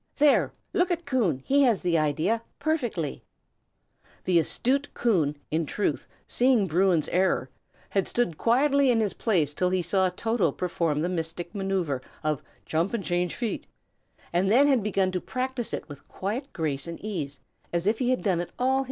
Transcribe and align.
There, 0.17 0.51
look 0.73 0.89
at 0.89 1.05
Coon; 1.05 1.43
he 1.45 1.61
has 1.61 1.83
the 1.83 1.95
idea, 1.95 2.41
perfectly!" 2.57 3.23
The 4.23 4.39
astute 4.39 4.91
Coon, 4.95 5.37
in 5.51 5.67
truth, 5.67 6.07
seeing 6.25 6.65
Bruin's 6.65 7.07
error, 7.09 7.51
had 7.91 8.07
stood 8.07 8.35
quietly 8.39 8.89
in 8.89 8.99
his 8.99 9.13
place 9.13 9.53
till 9.53 9.69
he 9.69 9.83
saw 9.83 10.09
Toto 10.09 10.51
perform 10.51 11.01
the 11.01 11.07
mystic 11.07 11.53
manoeuvre 11.53 12.01
of 12.23 12.41
"jump 12.65 12.95
and 12.95 13.03
change 13.03 13.35
feet," 13.35 13.67
and 14.33 14.47
had 14.51 14.65
then 14.67 14.81
begun 14.81 15.11
to 15.11 15.21
practise 15.21 15.71
it 15.71 15.87
with 15.87 15.99
a 15.99 16.03
quiet 16.05 16.51
grace 16.51 16.87
and 16.87 16.99
ease, 16.99 17.39
as 17.71 17.85
if 17.85 17.99
he 17.99 18.09
had 18.09 18.23
done 18.23 18.39
it 18.39 18.49
all 18.57 18.69
his 18.69 18.73
life. 18.73 18.79